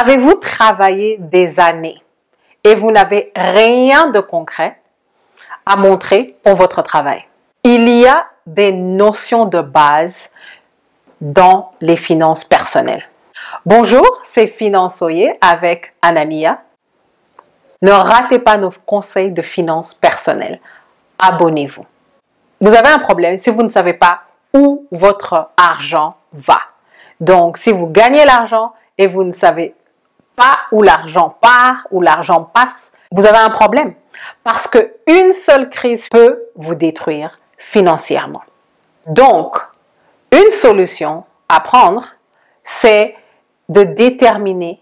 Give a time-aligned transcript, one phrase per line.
[0.00, 2.02] Avez-vous travaillé des années
[2.64, 4.78] et vous n'avez rien de concret
[5.66, 7.26] à montrer pour votre travail?
[7.62, 10.30] Il y a des notions de base
[11.20, 13.04] dans les finances personnelles.
[13.66, 16.62] Bonjour, c'est Finançoyer avec Anania.
[17.82, 20.58] Ne ratez pas nos conseils de finances personnelles.
[21.18, 21.84] Abonnez-vous.
[22.62, 24.22] Vous avez un problème si vous ne savez pas
[24.54, 26.60] où votre argent va.
[27.20, 29.74] Donc, si vous gagnez l'argent et vous ne savez
[30.36, 33.94] pas où l'argent part, où l'argent passe, vous avez un problème.
[34.44, 38.42] Parce qu'une seule crise peut vous détruire financièrement.
[39.06, 39.58] Donc,
[40.32, 42.06] une solution à prendre,
[42.64, 43.14] c'est
[43.68, 44.80] de déterminer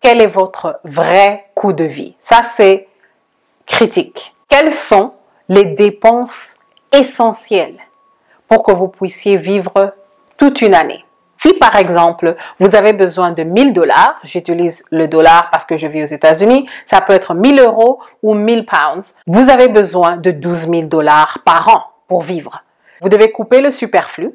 [0.00, 2.16] quel est votre vrai coût de vie.
[2.20, 2.88] Ça, c'est
[3.66, 4.34] critique.
[4.48, 5.14] Quelles sont
[5.48, 6.56] les dépenses
[6.92, 7.78] essentielles
[8.48, 9.94] pour que vous puissiez vivre
[10.36, 11.04] toute une année?
[11.42, 15.86] Si par exemple, vous avez besoin de 1000 dollars, j'utilise le dollar parce que je
[15.86, 20.32] vis aux États-Unis, ça peut être 1000 euros ou 1000 pounds, vous avez besoin de
[20.32, 22.62] 12 000 dollars par an pour vivre.
[23.00, 24.32] Vous devez couper le superflu,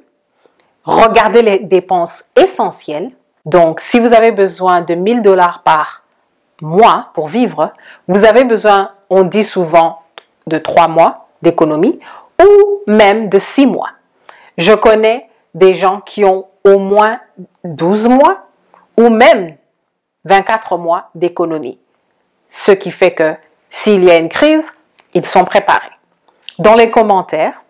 [0.83, 3.11] regarder les dépenses essentielles.
[3.45, 6.01] Donc, si vous avez besoin de 1000 dollars par
[6.59, 7.71] mois pour vivre,
[8.07, 10.01] vous avez besoin, on dit souvent,
[10.47, 11.99] de 3 mois d'économie
[12.41, 13.91] ou même de 6 mois.
[14.57, 17.19] Je connais des gens qui ont au moins
[17.63, 18.45] 12 mois
[18.97, 19.55] ou même
[20.25, 21.79] 24 mois d'économie.
[22.49, 23.35] Ce qui fait que
[23.69, 24.71] s'il y a une crise,
[25.13, 25.91] ils sont préparés.
[26.59, 27.63] Dans les commentaires,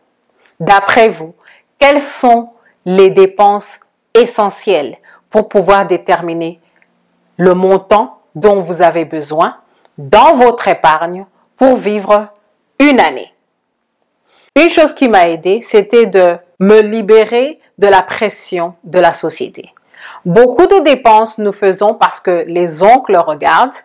[0.60, 1.34] d'après vous,
[1.80, 2.50] quelles sont
[2.86, 3.80] les dépenses
[4.14, 4.98] essentielles
[5.30, 6.60] pour pouvoir déterminer
[7.38, 9.58] le montant dont vous avez besoin
[9.98, 11.26] dans votre épargne
[11.58, 12.30] pour vivre
[12.80, 13.35] une année?
[14.58, 19.74] Une chose qui m'a aidé, c'était de me libérer de la pression de la société.
[20.24, 23.76] Beaucoup de dépenses nous faisons parce que les oncles regardent,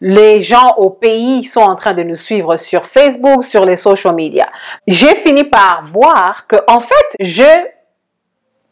[0.00, 4.14] les gens au pays sont en train de nous suivre sur Facebook, sur les social
[4.14, 4.48] media.
[4.86, 7.66] J'ai fini par voir que, en fait, je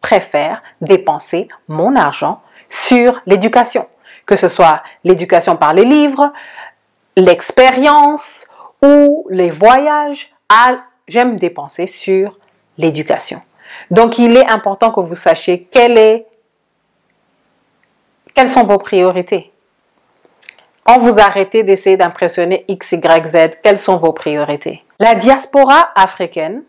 [0.00, 3.86] préfère dépenser mon argent sur l'éducation,
[4.24, 6.32] que ce soit l'éducation par les livres,
[7.14, 8.46] l'expérience
[8.82, 10.32] ou les voyages.
[11.08, 12.38] J'aime dépenser sur
[12.78, 13.42] l'éducation.
[13.90, 16.24] Donc, il est important que vous sachiez quelle
[18.34, 19.52] quelles sont vos priorités.
[20.84, 24.82] Quand vous arrêtez d'essayer d'impressionner X, Y, Z, quelles sont vos priorités?
[24.98, 26.62] La diaspora africaine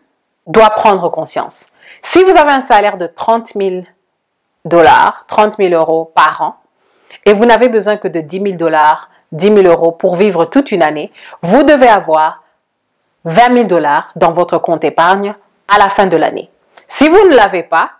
[0.46, 1.66] doit prendre conscience.
[2.02, 3.82] Si vous avez un salaire de 30 000
[4.64, 6.56] dollars, 30 000 euros par an,
[7.26, 10.70] et vous n'avez besoin que de 10 000 dollars, 10 000 euros pour vivre toute
[10.70, 11.10] une année,
[11.42, 12.43] vous devez avoir
[13.24, 15.34] 20 000 dollars dans votre compte épargne
[15.68, 16.50] à la fin de l'année.
[16.88, 17.90] Si vous ne l'avez pas,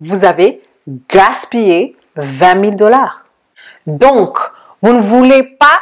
[0.00, 0.62] vous avez
[1.08, 3.24] gaspillé 20 000 dollars.
[3.86, 4.38] Donc,
[4.82, 5.78] vous ne voulez pas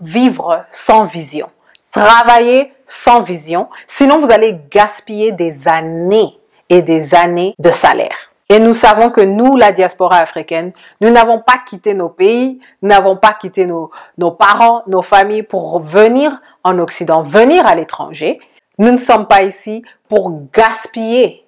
[0.00, 1.48] vivre sans vision,
[1.90, 6.38] travailler sans vision, sinon vous allez gaspiller des années
[6.68, 8.16] et des années de salaire.
[8.48, 12.88] Et nous savons que nous, la diaspora africaine, nous n'avons pas quitté nos pays, nous
[12.88, 13.90] n'avons pas quitté nos,
[14.38, 18.40] parents, nos familles pour venir en Occident, venir à l'étranger.
[18.78, 21.46] Nous ne sommes pas ici pour gaspiller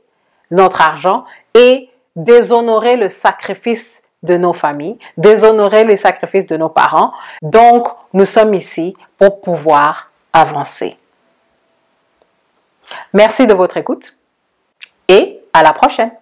[0.51, 1.25] notre argent
[1.55, 7.13] et déshonorer le sacrifice de nos familles, déshonorer les sacrifices de nos parents.
[7.43, 10.97] Donc, nous sommes ici pour pouvoir avancer.
[13.13, 14.17] Merci de votre écoute
[15.09, 16.13] et à la prochaine.